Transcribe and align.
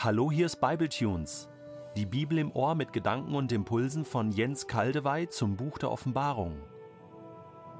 Hallo, 0.00 0.30
hier 0.30 0.46
ist 0.46 0.60
Bibletunes. 0.60 1.48
Die 1.96 2.06
Bibel 2.06 2.38
im 2.38 2.52
Ohr 2.52 2.76
mit 2.76 2.92
Gedanken 2.92 3.34
und 3.34 3.50
Impulsen 3.50 4.04
von 4.04 4.30
Jens 4.30 4.68
Kaldewey 4.68 5.28
zum 5.28 5.56
Buch 5.56 5.76
der 5.76 5.90
Offenbarung. 5.90 6.54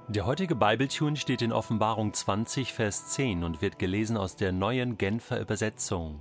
Der 0.08 0.26
heutige 0.26 0.56
Bibletune 0.56 1.14
steht 1.14 1.42
in 1.42 1.52
Offenbarung 1.52 2.12
20, 2.12 2.72
Vers 2.72 3.10
10 3.10 3.44
und 3.44 3.62
wird 3.62 3.78
gelesen 3.78 4.16
aus 4.16 4.34
der 4.34 4.50
neuen 4.50 4.98
Genfer 4.98 5.40
Übersetzung. 5.40 6.20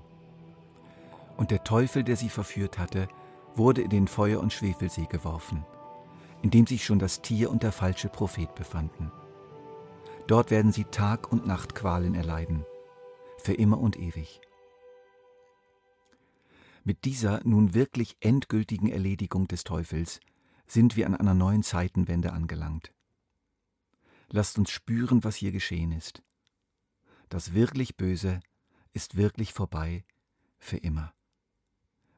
Und 1.36 1.50
der 1.50 1.64
Teufel, 1.64 2.04
der 2.04 2.16
sie 2.16 2.30
verführt 2.30 2.78
hatte, 2.78 3.08
wurde 3.56 3.82
in 3.82 3.90
den 3.90 4.08
Feuer- 4.08 4.42
und 4.42 4.54
Schwefelsee 4.54 5.08
geworfen, 5.10 5.66
in 6.44 6.52
dem 6.52 6.68
sich 6.68 6.86
schon 6.86 7.00
das 7.00 7.24
Tier 7.24 7.50
und 7.50 7.64
der 7.64 7.72
falsche 7.72 8.10
Prophet 8.10 8.54
befanden. 8.54 9.12
Dort 10.28 10.52
werden 10.52 10.72
sie 10.72 10.84
Tag 10.84 11.32
und 11.32 11.48
Nacht 11.48 11.74
Qualen 11.74 12.14
erleiden, 12.14 12.68
für 13.40 13.54
immer 13.54 13.80
und 13.80 13.98
ewig. 13.98 14.42
Mit 16.88 17.04
dieser 17.04 17.42
nun 17.44 17.74
wirklich 17.74 18.16
endgültigen 18.22 18.88
Erledigung 18.88 19.50
des 19.50 19.66
Teufels 19.66 20.22
sind 20.68 20.96
wir 20.96 21.06
an 21.06 21.16
einer 21.16 21.34
neuen 21.34 21.62
Zeitenwende 21.62 22.32
angelangt. 22.32 22.94
Lasst 24.30 24.58
uns 24.58 24.72
spüren, 24.72 25.26
was 25.26 25.36
hier 25.36 25.52
geschehen 25.52 25.92
ist. 25.92 26.24
Das 27.28 27.54
wirklich 27.54 27.98
Böse 27.98 28.40
ist 28.94 29.18
wirklich 29.18 29.52
vorbei, 29.52 30.06
für 30.60 30.78
immer. 30.78 31.14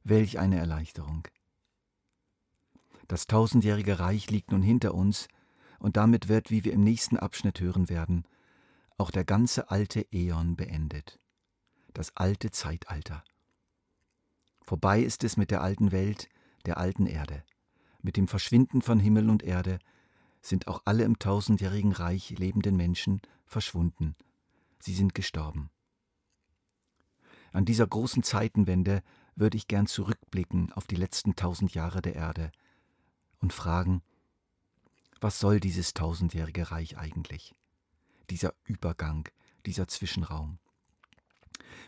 Welch 0.03 0.37
eine 0.37 0.59
Erleichterung. 0.59 1.27
Das 3.07 3.25
tausendjährige 3.25 3.97
Reich 3.97 4.29
liegt 4.29 4.51
nun 4.51 4.61
hinter 4.61 4.93
uns, 4.93 5.29
und 5.79 5.97
damit 5.97 6.27
wird, 6.27 6.51
wie 6.51 6.63
wir 6.63 6.73
im 6.73 6.83
nächsten 6.83 7.17
Abschnitt 7.17 7.59
hören 7.59 7.89
werden, 7.89 8.23
auch 8.99 9.09
der 9.09 9.25
ganze 9.25 9.71
alte 9.71 10.05
Äon 10.13 10.55
beendet, 10.55 11.19
das 11.95 12.15
alte 12.15 12.51
Zeitalter. 12.51 13.23
Vorbei 14.69 15.01
ist 15.01 15.23
es 15.23 15.35
mit 15.35 15.49
der 15.49 15.63
alten 15.63 15.91
Welt, 15.91 16.29
der 16.67 16.77
alten 16.77 17.07
Erde. 17.07 17.43
Mit 18.03 18.17
dem 18.17 18.27
Verschwinden 18.27 18.83
von 18.83 18.99
Himmel 18.99 19.27
und 19.27 19.41
Erde 19.41 19.79
sind 20.43 20.67
auch 20.67 20.83
alle 20.85 21.05
im 21.05 21.17
tausendjährigen 21.17 21.91
Reich 21.91 22.29
lebenden 22.37 22.77
Menschen 22.77 23.19
verschwunden. 23.47 24.15
Sie 24.77 24.93
sind 24.93 25.15
gestorben. 25.15 25.71
An 27.51 27.65
dieser 27.65 27.87
großen 27.87 28.21
Zeitenwende 28.21 29.01
würde 29.33 29.57
ich 29.57 29.67
gern 29.67 29.87
zurückblicken 29.87 30.71
auf 30.73 30.85
die 30.85 30.97
letzten 30.97 31.35
tausend 31.35 31.73
Jahre 31.73 32.03
der 32.03 32.13
Erde 32.13 32.51
und 33.39 33.53
fragen, 33.53 34.03
was 35.19 35.39
soll 35.39 35.59
dieses 35.59 35.95
tausendjährige 35.95 36.69
Reich 36.69 36.95
eigentlich? 36.95 37.55
Dieser 38.29 38.53
Übergang, 38.65 39.27
dieser 39.65 39.87
Zwischenraum. 39.87 40.59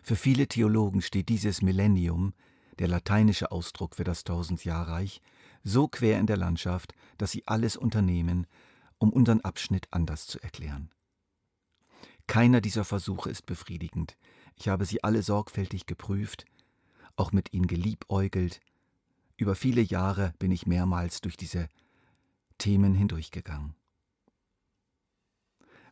Für 0.02 0.16
viele 0.16 0.48
Theologen 0.48 1.04
steht 1.04 1.30
dieses 1.30 1.62
Millennium, 1.62 2.34
der 2.82 2.88
lateinische 2.88 3.52
Ausdruck 3.52 3.96
für 3.96 4.04
das 4.04 4.24
Tausendjahrreich, 4.24 5.22
so 5.64 5.88
quer 5.88 6.20
in 6.20 6.26
der 6.26 6.36
Landschaft, 6.36 6.96
dass 7.20 7.30
sie 7.30 7.46
alles 7.46 7.78
unternehmen, 7.78 8.48
um 8.98 9.14
unseren 9.14 9.42
Abschnitt 9.42 9.88
anders 9.92 10.26
zu 10.26 10.42
erklären. 10.42 10.90
Keiner 12.26 12.60
dieser 12.60 12.84
Versuche 12.84 13.30
ist 13.30 13.46
befriedigend. 13.46 14.18
Ich 14.56 14.68
habe 14.68 14.86
sie 14.86 15.04
alle 15.04 15.22
sorgfältig 15.22 15.86
geprüft, 15.86 16.46
auch 17.16 17.32
mit 17.32 17.54
ihnen 17.54 17.68
geliebäugelt. 17.68 18.62
Über 19.38 19.54
viele 19.54 19.82
Jahre 19.82 20.34
bin 20.40 20.50
ich 20.50 20.66
mehrmals 20.66 21.22
durch 21.22 21.38
diese 21.38 21.70
Themen 22.58 22.96
hindurchgegangen. 22.96 23.76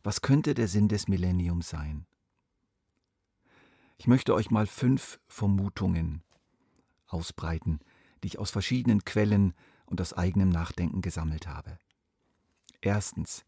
Was 0.02 0.22
könnte 0.22 0.54
der 0.54 0.66
Sinn 0.66 0.88
des 0.88 1.06
Millenniums 1.06 1.68
sein? 1.68 2.04
Ich 3.96 4.08
möchte 4.08 4.34
euch 4.34 4.50
mal 4.50 4.66
fünf 4.66 5.20
Vermutungen 5.28 6.24
ausbreiten, 7.12 7.80
die 8.22 8.28
ich 8.28 8.38
aus 8.38 8.50
verschiedenen 8.50 9.04
Quellen 9.04 9.54
und 9.86 10.00
aus 10.00 10.12
eigenem 10.12 10.48
Nachdenken 10.48 11.00
gesammelt 11.00 11.46
habe. 11.46 11.78
Erstens. 12.80 13.44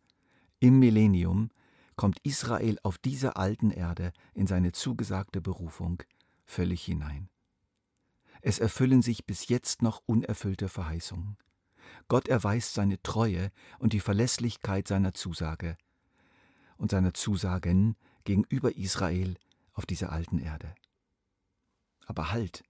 Im 0.60 0.78
Millennium 0.78 1.50
kommt 1.96 2.18
Israel 2.22 2.78
auf 2.82 2.98
dieser 2.98 3.36
alten 3.36 3.70
Erde 3.70 4.12
in 4.34 4.46
seine 4.46 4.72
zugesagte 4.72 5.40
Berufung 5.40 6.02
völlig 6.44 6.84
hinein. 6.84 7.28
Es 8.40 8.58
erfüllen 8.58 9.02
sich 9.02 9.24
bis 9.24 9.48
jetzt 9.48 9.82
noch 9.82 10.02
unerfüllte 10.06 10.68
Verheißungen. 10.68 11.36
Gott 12.08 12.28
erweist 12.28 12.74
seine 12.74 13.02
Treue 13.02 13.50
und 13.78 13.92
die 13.92 14.00
Verlässlichkeit 14.00 14.88
seiner 14.88 15.14
Zusage 15.14 15.76
und 16.76 16.90
seiner 16.90 17.14
Zusagen 17.14 17.96
gegenüber 18.24 18.76
Israel 18.76 19.36
auf 19.72 19.86
dieser 19.86 20.12
alten 20.12 20.38
Erde. 20.38 20.74
Aber 22.06 22.32
halt, 22.32 22.64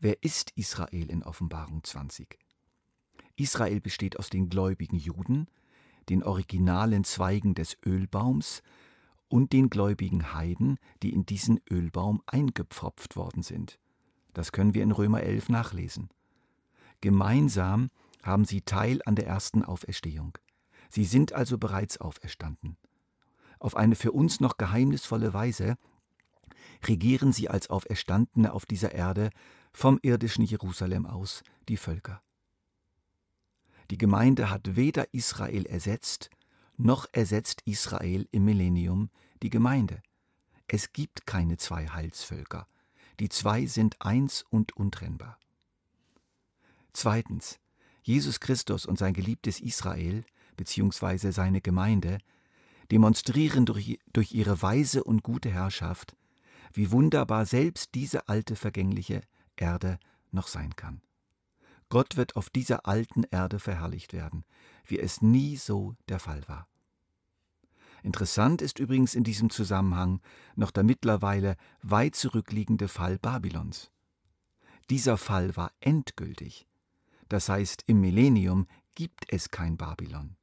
wer 0.00 0.22
ist 0.22 0.50
Israel 0.56 1.10
in 1.10 1.22
Offenbarung 1.22 1.82
20? 1.82 2.38
Israel 3.36 3.80
besteht 3.80 4.18
aus 4.18 4.30
den 4.30 4.48
gläubigen 4.48 4.96
Juden, 4.96 5.48
den 6.08 6.22
originalen 6.22 7.04
Zweigen 7.04 7.54
des 7.54 7.76
Ölbaums 7.84 8.62
und 9.28 9.52
den 9.52 9.70
gläubigen 9.70 10.32
Heiden, 10.32 10.78
die 11.02 11.12
in 11.12 11.26
diesen 11.26 11.60
Ölbaum 11.70 12.22
eingepfropft 12.26 13.16
worden 13.16 13.42
sind. 13.42 13.78
Das 14.32 14.52
können 14.52 14.74
wir 14.74 14.82
in 14.82 14.92
Römer 14.92 15.22
11 15.22 15.48
nachlesen. 15.50 16.08
Gemeinsam 17.00 17.90
haben 18.22 18.44
sie 18.44 18.62
Teil 18.62 19.00
an 19.04 19.14
der 19.14 19.26
ersten 19.26 19.64
Auferstehung. 19.64 20.36
Sie 20.90 21.04
sind 21.04 21.32
also 21.32 21.58
bereits 21.58 21.98
auferstanden. 21.98 22.76
Auf 23.58 23.76
eine 23.76 23.94
für 23.94 24.12
uns 24.12 24.40
noch 24.40 24.56
geheimnisvolle 24.56 25.34
Weise 25.34 25.76
regieren 26.86 27.32
sie 27.32 27.48
als 27.48 27.70
Auferstandene 27.70 28.52
auf 28.52 28.66
dieser 28.66 28.92
Erde 28.92 29.30
vom 29.72 29.98
irdischen 30.02 30.44
Jerusalem 30.44 31.06
aus 31.06 31.42
die 31.68 31.76
Völker. 31.76 32.22
Die 33.90 33.98
Gemeinde 33.98 34.50
hat 34.50 34.76
weder 34.76 35.12
Israel 35.14 35.66
ersetzt, 35.66 36.30
noch 36.76 37.06
ersetzt 37.12 37.62
Israel 37.64 38.28
im 38.30 38.44
Millennium 38.44 39.10
die 39.42 39.50
Gemeinde. 39.50 40.02
Es 40.66 40.92
gibt 40.92 41.26
keine 41.26 41.56
zwei 41.56 41.88
Heilsvölker. 41.88 42.66
Die 43.20 43.28
zwei 43.28 43.66
sind 43.66 44.00
eins 44.00 44.44
und 44.50 44.76
untrennbar. 44.76 45.38
Zweitens, 46.92 47.58
Jesus 48.02 48.40
Christus 48.40 48.86
und 48.86 48.98
sein 48.98 49.14
geliebtes 49.14 49.60
Israel 49.60 50.24
bzw. 50.56 51.30
seine 51.30 51.60
Gemeinde 51.60 52.18
demonstrieren 52.90 53.66
durch, 53.66 53.98
durch 54.12 54.32
ihre 54.32 54.62
weise 54.62 55.04
und 55.04 55.22
gute 55.22 55.50
Herrschaft, 55.50 56.16
wie 56.72 56.90
wunderbar 56.90 57.46
selbst 57.46 57.94
diese 57.94 58.28
alte 58.28 58.56
vergängliche 58.56 59.22
Erde 59.58 59.98
noch 60.30 60.48
sein 60.48 60.74
kann. 60.76 61.02
Gott 61.88 62.16
wird 62.16 62.36
auf 62.36 62.50
dieser 62.50 62.86
alten 62.86 63.24
Erde 63.24 63.58
verherrlicht 63.58 64.12
werden, 64.12 64.44
wie 64.84 64.98
es 64.98 65.22
nie 65.22 65.56
so 65.56 65.94
der 66.08 66.18
Fall 66.18 66.46
war. 66.46 66.68
Interessant 68.02 68.62
ist 68.62 68.78
übrigens 68.78 69.14
in 69.14 69.24
diesem 69.24 69.50
Zusammenhang 69.50 70.20
noch 70.54 70.70
der 70.70 70.84
mittlerweile 70.84 71.56
weit 71.82 72.14
zurückliegende 72.14 72.88
Fall 72.88 73.18
Babylons. 73.18 73.90
Dieser 74.90 75.18
Fall 75.18 75.56
war 75.56 75.72
endgültig. 75.80 76.66
Das 77.28 77.48
heißt, 77.48 77.84
im 77.86 78.00
Millennium 78.00 78.66
gibt 78.94 79.30
es 79.32 79.50
kein 79.50 79.76
Babylon. 79.76 80.37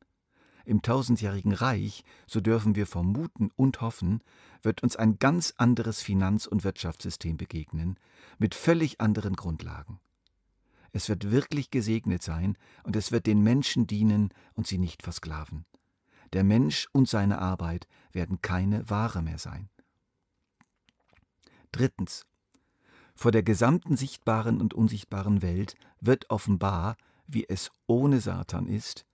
Im 0.65 0.81
tausendjährigen 0.81 1.53
Reich, 1.53 2.03
so 2.25 2.41
dürfen 2.41 2.75
wir 2.75 2.87
vermuten 2.87 3.51
und 3.55 3.81
hoffen, 3.81 4.21
wird 4.63 4.81
uns 4.81 4.95
ein 4.95 5.19
ganz 5.19 5.53
anderes 5.57 6.01
Finanz- 6.01 6.47
und 6.47 6.63
Wirtschaftssystem 6.63 7.37
begegnen, 7.37 7.99
mit 8.39 8.55
völlig 8.55 8.99
anderen 8.99 9.35
Grundlagen. 9.35 9.99
Es 10.91 11.07
wird 11.07 11.29
wirklich 11.29 11.71
gesegnet 11.71 12.23
sein 12.23 12.57
und 12.83 12.95
es 12.95 13.11
wird 13.11 13.27
den 13.27 13.43
Menschen 13.43 13.85
dienen 13.85 14.29
und 14.53 14.65
sie 14.65 14.77
nicht 14.77 15.03
versklaven. 15.03 15.65
Der 16.33 16.43
Mensch 16.43 16.87
und 16.91 17.07
seine 17.07 17.39
Arbeit 17.39 17.87
werden 18.11 18.41
keine 18.41 18.89
Ware 18.89 19.21
mehr 19.21 19.37
sein. 19.37 19.69
Drittens. 21.71 22.25
Vor 23.13 23.31
der 23.31 23.43
gesamten 23.43 23.95
sichtbaren 23.95 24.59
und 24.59 24.73
unsichtbaren 24.73 25.41
Welt 25.41 25.75
wird 26.01 26.29
offenbar, 26.29 26.97
wie 27.27 27.47
es 27.47 27.71
ohne 27.87 28.19
Satan 28.19 28.67
ist, 28.67 29.05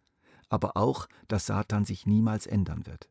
aber 0.51 0.75
auch, 0.75 1.07
dass 1.29 1.45
Satan 1.45 1.85
sich 1.85 2.05
niemals 2.05 2.45
ändern 2.45 2.85
wird. 2.85 3.09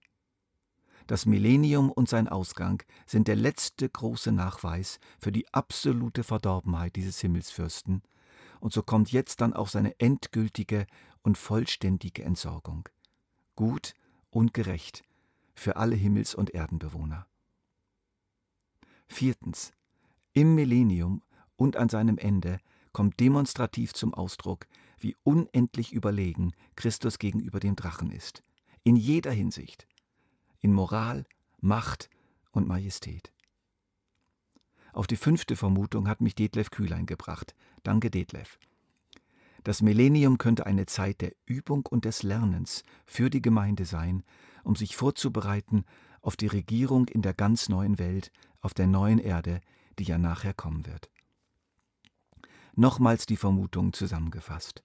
Das 1.07 1.25
Millennium 1.25 1.91
und 1.91 2.09
sein 2.09 2.29
Ausgang 2.29 2.83
sind 3.07 3.27
der 3.29 3.35
letzte 3.35 3.89
große 3.89 4.31
Nachweis 4.31 5.01
für 5.19 5.33
die 5.33 5.53
absolute 5.53 6.23
Verdorbenheit 6.23 6.95
dieses 6.95 7.19
Himmelsfürsten, 7.21 8.03
und 8.61 8.75
so 8.75 8.83
kommt 8.83 9.11
jetzt 9.11 9.41
dann 9.41 9.55
auch 9.55 9.69
seine 9.69 9.99
endgültige 9.99 10.87
und 11.23 11.39
vollständige 11.39 12.23
Entsorgung. 12.23 12.87
Gut 13.57 13.95
und 14.29 14.53
gerecht 14.53 15.03
für 15.55 15.77
alle 15.77 15.97
Himmels- 15.97 16.35
und 16.35 16.51
Erdenbewohner. 16.51 17.27
Viertens. 19.09 19.73
Im 20.33 20.55
Millennium 20.55 21.23
und 21.57 21.77
an 21.77 21.89
seinem 21.89 22.19
Ende 22.19 22.61
kommt 22.93 23.19
demonstrativ 23.19 23.95
zum 23.95 24.13
Ausdruck, 24.13 24.67
wie 25.01 25.17
unendlich 25.25 25.93
überlegen 25.93 26.53
Christus 26.77 27.19
gegenüber 27.19 27.59
dem 27.59 27.75
Drachen 27.75 28.11
ist. 28.11 28.43
In 28.85 28.97
jeder 28.97 29.33
Hinsicht. 29.33 29.87
In 30.61 30.73
Moral, 30.73 31.27
Macht 31.61 32.09
und 32.53 32.69
Majestät. 32.69 33.33
Auf 34.93 35.07
die 35.07 35.17
fünfte 35.17 35.57
Vermutung 35.57 36.09
hat 36.09 36.21
mich 36.21 36.35
Detlef 36.35 36.71
Kühlein 36.71 37.07
gebracht. 37.07 37.55
Danke, 37.83 38.11
Detlef. 38.11 38.59
Das 39.63 39.83
Millennium 39.83 40.39
könnte 40.39 40.67
eine 40.67 40.87
Zeit 40.87 41.21
der 41.21 41.33
Übung 41.47 41.87
und 41.87 42.05
des 42.05 42.23
Lernens 42.23 42.83
für 43.05 43.29
die 43.29 43.43
Gemeinde 43.43 43.85
sein, 43.85 44.23
um 44.65 44.75
sich 44.75 44.97
vorzubereiten 44.97 45.85
auf 46.23 46.37
die 46.37 46.47
Regierung 46.47 47.09
in 47.09 47.23
der 47.23 47.35
ganz 47.35 47.69
neuen 47.69 47.99
Welt, 47.99 48.33
auf 48.61 48.75
der 48.75 48.87
neuen 48.87 49.19
Erde, 49.19 49.61
die 49.99 50.05
ja 50.05 50.19
nachher 50.19 50.55
kommen 50.55 50.87
wird. 50.87 51.11
Nochmals 52.75 53.27
die 53.27 53.37
Vermutung 53.37 53.93
zusammengefasst. 53.93 54.83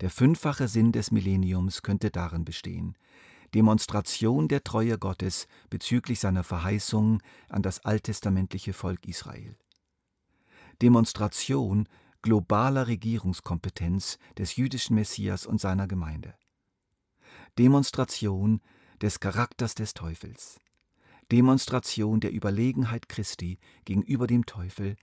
Der 0.00 0.10
fünffache 0.10 0.68
Sinn 0.68 0.92
des 0.92 1.10
Millenniums 1.10 1.82
könnte 1.82 2.10
darin 2.10 2.44
bestehen, 2.44 2.96
Demonstration 3.54 4.48
der 4.48 4.64
Treue 4.64 4.98
Gottes 4.98 5.46
bezüglich 5.70 6.18
seiner 6.18 6.42
Verheißungen 6.42 7.22
an 7.48 7.62
das 7.62 7.84
alttestamentliche 7.84 8.72
Volk 8.72 9.06
Israel. 9.06 9.56
Demonstration 10.82 11.88
globaler 12.20 12.88
Regierungskompetenz 12.88 14.18
des 14.38 14.56
jüdischen 14.56 14.96
Messias 14.96 15.46
und 15.46 15.60
seiner 15.60 15.86
Gemeinde. 15.86 16.34
Demonstration 17.58 18.60
des 19.00 19.20
Charakters 19.20 19.76
des 19.76 19.94
Teufels. 19.94 20.58
Demonstration 21.30 22.18
der 22.18 22.32
Überlegenheit 22.32 23.08
Christi 23.08 23.58
gegenüber 23.84 24.26
dem 24.26 24.46
Teufel 24.46 24.96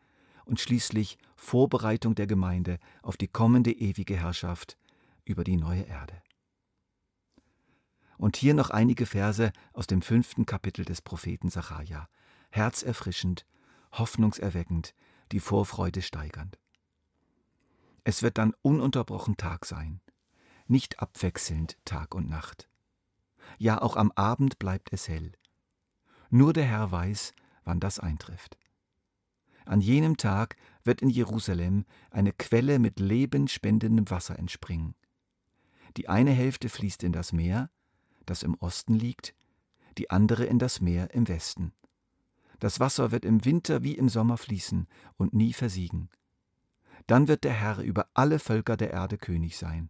und 0.43 0.59
schließlich 0.59 1.17
Vorbereitung 1.35 2.15
der 2.15 2.27
Gemeinde 2.27 2.79
auf 3.01 3.15
die 3.15 3.27
kommende 3.27 3.71
ewige 3.71 4.17
Herrschaft 4.17 4.77
über 5.31 5.43
die 5.43 5.57
neue 5.57 5.83
Erde. 5.83 6.21
Und 8.17 8.37
hier 8.37 8.53
noch 8.53 8.69
einige 8.69 9.07
Verse 9.07 9.51
aus 9.73 9.87
dem 9.87 10.03
fünften 10.03 10.45
Kapitel 10.45 10.85
des 10.85 11.01
Propheten 11.01 11.49
Sacharja. 11.49 12.07
Herzerfrischend, 12.51 13.47
hoffnungserweckend, 13.93 14.93
die 15.31 15.39
Vorfreude 15.39 16.03
steigernd. 16.03 16.59
Es 18.03 18.21
wird 18.21 18.37
dann 18.37 18.53
ununterbrochen 18.61 19.37
Tag 19.37 19.65
sein, 19.65 20.01
nicht 20.67 20.99
abwechselnd 20.99 21.77
Tag 21.85 22.13
und 22.13 22.29
Nacht. 22.29 22.69
Ja, 23.57 23.81
auch 23.81 23.95
am 23.95 24.11
Abend 24.11 24.59
bleibt 24.59 24.93
es 24.93 25.07
hell. 25.07 25.31
Nur 26.29 26.53
der 26.53 26.65
Herr 26.65 26.91
weiß, 26.91 27.33
wann 27.63 27.79
das 27.79 27.99
eintrifft. 27.99 28.57
An 29.65 29.81
jenem 29.81 30.17
Tag 30.17 30.55
wird 30.83 31.01
in 31.01 31.09
Jerusalem 31.09 31.85
eine 32.09 32.33
Quelle 32.33 32.79
mit 32.79 32.99
lebenspendendem 32.99 34.09
Wasser 34.09 34.37
entspringen. 34.37 34.95
Die 35.97 36.09
eine 36.09 36.31
Hälfte 36.31 36.69
fließt 36.69 37.03
in 37.03 37.11
das 37.11 37.33
Meer, 37.33 37.69
das 38.25 38.43
im 38.43 38.55
Osten 38.55 38.93
liegt, 38.93 39.35
die 39.97 40.09
andere 40.09 40.45
in 40.45 40.59
das 40.59 40.81
Meer 40.81 41.13
im 41.13 41.27
Westen. 41.27 41.73
Das 42.59 42.79
Wasser 42.79 43.11
wird 43.11 43.25
im 43.25 43.43
Winter 43.43 43.83
wie 43.83 43.95
im 43.95 44.07
Sommer 44.07 44.37
fließen 44.37 44.87
und 45.17 45.33
nie 45.33 45.53
versiegen. 45.53 46.09
Dann 47.07 47.27
wird 47.27 47.43
der 47.43 47.53
Herr 47.53 47.79
über 47.79 48.07
alle 48.13 48.39
Völker 48.39 48.77
der 48.77 48.91
Erde 48.91 49.17
König 49.17 49.57
sein. 49.57 49.89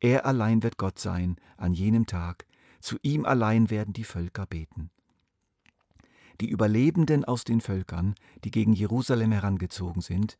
Er 0.00 0.24
allein 0.24 0.62
wird 0.62 0.78
Gott 0.78 0.98
sein 0.98 1.36
an 1.56 1.74
jenem 1.74 2.06
Tag, 2.06 2.46
zu 2.80 2.96
ihm 3.02 3.24
allein 3.24 3.70
werden 3.70 3.92
die 3.92 4.04
Völker 4.04 4.46
beten. 4.46 4.90
Die 6.40 6.48
Überlebenden 6.48 7.24
aus 7.24 7.42
den 7.42 7.60
Völkern, 7.60 8.14
die 8.44 8.52
gegen 8.52 8.72
Jerusalem 8.72 9.32
herangezogen 9.32 10.02
sind, 10.02 10.38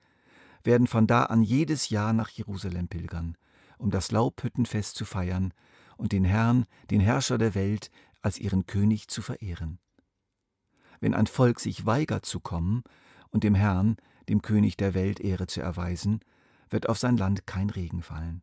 werden 0.62 0.86
von 0.86 1.08
da 1.08 1.24
an 1.24 1.42
jedes 1.42 1.88
Jahr 1.88 2.12
nach 2.12 2.28
Jerusalem 2.28 2.86
pilgern, 2.86 3.36
um 3.78 3.90
das 3.90 4.10
Laubhüttenfest 4.10 4.96
zu 4.96 5.04
feiern 5.04 5.52
und 5.96 6.12
den 6.12 6.24
Herrn, 6.24 6.66
den 6.90 7.00
Herrscher 7.00 7.38
der 7.38 7.54
Welt, 7.54 7.90
als 8.22 8.38
ihren 8.38 8.66
König 8.66 9.08
zu 9.08 9.22
verehren. 9.22 9.78
Wenn 11.00 11.14
ein 11.14 11.26
Volk 11.26 11.60
sich 11.60 11.86
weigert 11.86 12.26
zu 12.26 12.40
kommen 12.40 12.82
und 13.30 13.44
dem 13.44 13.54
Herrn, 13.54 13.96
dem 14.28 14.42
König 14.42 14.76
der 14.76 14.94
Welt, 14.94 15.20
Ehre 15.20 15.46
zu 15.46 15.60
erweisen, 15.60 16.20
wird 16.70 16.88
auf 16.88 16.98
sein 16.98 17.16
Land 17.16 17.46
kein 17.46 17.70
Regen 17.70 18.02
fallen. 18.02 18.42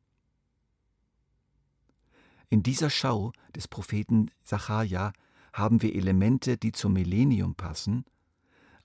In 2.49 2.63
dieser 2.63 2.89
Schau 2.89 3.31
des 3.55 3.67
Propheten 3.67 4.31
Sacharja 4.43 5.13
haben 5.53 5.81
wir 5.81 5.95
Elemente, 5.95 6.57
die 6.57 6.71
zum 6.71 6.93
Millennium 6.93 7.55
passen, 7.55 8.05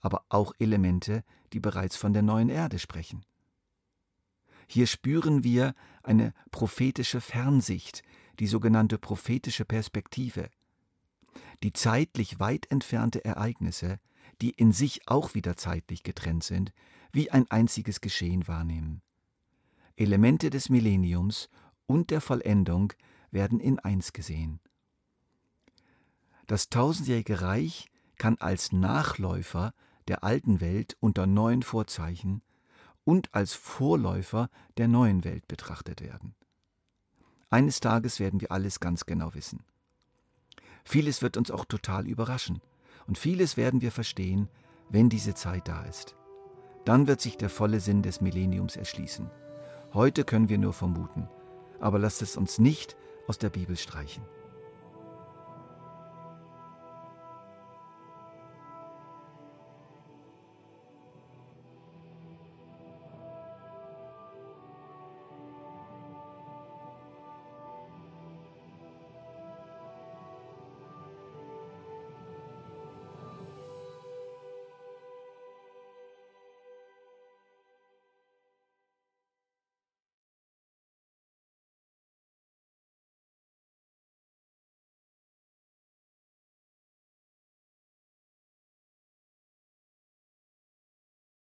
aber 0.01 0.25
auch 0.29 0.53
Elemente, 0.59 1.25
die 1.53 1.61
bereits 1.61 1.97
von 1.97 2.13
der 2.13 2.23
neuen 2.23 2.49
Erde 2.49 2.79
sprechen. 2.79 3.25
Hier 4.73 4.87
spüren 4.87 5.43
wir 5.43 5.75
eine 6.05 6.33
prophetische 6.53 7.21
Fernsicht, 7.21 8.05
die 8.39 8.47
sogenannte 8.47 8.99
prophetische 8.99 9.65
Perspektive, 9.65 10.49
die 11.65 11.73
zeitlich 11.73 12.39
weit 12.39 12.71
entfernte 12.71 13.25
Ereignisse, 13.25 13.99
die 14.41 14.51
in 14.51 14.71
sich 14.71 15.09
auch 15.09 15.35
wieder 15.35 15.57
zeitlich 15.57 16.05
getrennt 16.05 16.45
sind, 16.45 16.73
wie 17.11 17.33
ein 17.33 17.51
einziges 17.51 18.01
Geschehen 18.01 18.47
wahrnehmen. 18.47 19.03
Elemente 19.97 20.51
des 20.51 20.69
Millenniums 20.69 21.49
und 21.87 22.11
der 22.11 22.21
Vollendung 22.21 22.93
werden 23.33 23.59
in 23.59 23.81
eins 23.81 24.13
gesehen. 24.13 24.61
Das 26.47 26.69
tausendjährige 26.69 27.41
Reich 27.41 27.89
kann 28.19 28.37
als 28.39 28.71
Nachläufer 28.71 29.75
der 30.07 30.23
alten 30.23 30.61
Welt 30.61 30.97
unter 31.01 31.27
neuen 31.27 31.65
Vorzeichen 31.65 32.43
und 33.11 33.35
als 33.35 33.55
Vorläufer 33.55 34.49
der 34.77 34.87
neuen 34.87 35.25
Welt 35.25 35.49
betrachtet 35.49 36.01
werden. 36.01 36.37
Eines 37.49 37.81
Tages 37.81 38.21
werden 38.21 38.41
wir 38.41 38.53
alles 38.53 38.79
ganz 38.79 39.05
genau 39.05 39.35
wissen. 39.35 39.65
Vieles 40.85 41.21
wird 41.21 41.37
uns 41.37 41.51
auch 41.51 41.65
total 41.65 42.07
überraschen 42.07 42.61
und 43.09 43.19
vieles 43.19 43.57
werden 43.57 43.81
wir 43.81 43.91
verstehen, 43.91 44.49
wenn 44.91 45.09
diese 45.09 45.35
Zeit 45.35 45.67
da 45.67 45.83
ist. 45.87 46.15
Dann 46.85 47.09
wird 47.09 47.21
sich 47.21 47.37
der 47.37 47.51
volle 47.51 47.81
Sinn 47.81 48.03
des 48.03 48.21
Millenniums 48.21 48.77
erschließen. 48.77 49.29
Heute 49.93 50.23
können 50.23 50.49
wir 50.49 50.59
nur 50.59 50.73
vermuten, 50.73 51.29
aber 51.81 51.99
lasst 51.99 52.23
es 52.23 52.37
uns 52.37 52.61
nicht 52.61 52.97
aus 53.27 53.39
der 53.39 53.51
Bibel 53.51 53.77
streichen. 53.77 54.23